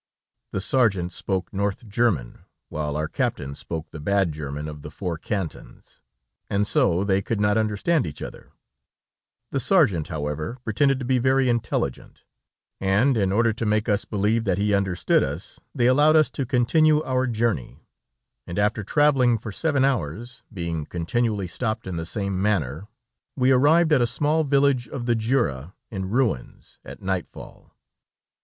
The 0.51 0.61
sergeant 0.61 1.13
spoke 1.13 1.53
North 1.53 1.87
German, 1.87 2.45
while 2.69 2.95
our 2.97 3.07
captain 3.07 3.53
spoke 3.53 3.91
the 3.91 3.99
bad 3.99 4.31
German 4.31 4.67
of 4.67 4.81
the 4.81 4.89
Four 4.89 5.15
Cantons, 5.19 6.01
and 6.49 6.65
so 6.65 7.03
they 7.03 7.21
could 7.21 7.39
not 7.39 7.55
understand 7.55 8.07
each 8.07 8.23
other; 8.23 8.51
the 9.51 9.59
sergeant, 9.59 10.07
however, 10.07 10.57
pretended 10.63 10.97
to 10.97 11.05
be 11.05 11.19
very 11.19 11.49
intelligent, 11.49 12.23
and 12.79 13.15
in 13.15 13.31
order 13.31 13.53
to 13.53 13.63
make 13.63 13.87
us 13.87 14.03
believe 14.03 14.43
that 14.45 14.57
he 14.57 14.73
understood 14.73 15.21
us, 15.21 15.59
they 15.75 15.85
allowed 15.85 16.15
us 16.15 16.31
to 16.31 16.47
continue 16.47 17.03
our 17.03 17.27
journey, 17.27 17.85
and 18.47 18.57
after 18.57 18.83
traveling 18.83 19.37
for 19.37 19.51
seven 19.51 19.85
hours, 19.85 20.41
being 20.51 20.83
continually 20.83 21.45
stopped 21.45 21.85
in 21.85 21.97
the 21.97 22.07
same 22.07 22.41
manner, 22.41 22.87
we 23.35 23.51
arrived 23.51 23.93
at 23.93 24.01
a 24.01 24.07
small 24.07 24.43
village 24.43 24.87
of 24.87 25.05
the 25.05 25.13
Jura, 25.13 25.75
in 25.91 26.09
ruins, 26.09 26.79
at 26.83 27.03
nightfall. 27.03 27.77